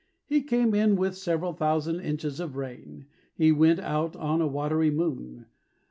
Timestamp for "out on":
3.79-4.41